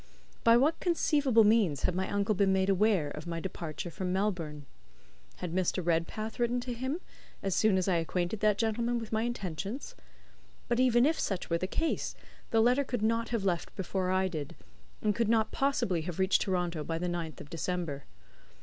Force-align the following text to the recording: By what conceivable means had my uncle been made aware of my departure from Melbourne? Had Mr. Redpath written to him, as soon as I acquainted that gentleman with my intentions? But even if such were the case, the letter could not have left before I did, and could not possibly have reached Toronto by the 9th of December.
By 0.43 0.57
what 0.57 0.79
conceivable 0.79 1.43
means 1.43 1.83
had 1.83 1.93
my 1.93 2.09
uncle 2.11 2.33
been 2.33 2.51
made 2.51 2.69
aware 2.69 3.09
of 3.11 3.27
my 3.27 3.39
departure 3.39 3.91
from 3.91 4.11
Melbourne? 4.11 4.65
Had 5.35 5.53
Mr. 5.53 5.85
Redpath 5.85 6.39
written 6.39 6.59
to 6.61 6.73
him, 6.73 6.99
as 7.43 7.53
soon 7.55 7.77
as 7.77 7.87
I 7.87 7.97
acquainted 7.97 8.39
that 8.39 8.57
gentleman 8.57 8.97
with 8.97 9.11
my 9.11 9.21
intentions? 9.21 9.93
But 10.67 10.79
even 10.79 11.05
if 11.05 11.19
such 11.19 11.51
were 11.51 11.59
the 11.59 11.67
case, 11.67 12.15
the 12.49 12.61
letter 12.61 12.83
could 12.83 13.03
not 13.03 13.29
have 13.29 13.45
left 13.45 13.75
before 13.75 14.09
I 14.09 14.27
did, 14.27 14.55
and 15.03 15.13
could 15.13 15.29
not 15.29 15.51
possibly 15.51 16.01
have 16.01 16.17
reached 16.17 16.41
Toronto 16.41 16.83
by 16.83 16.97
the 16.97 17.05
9th 17.07 17.39
of 17.39 17.51
December. 17.51 18.05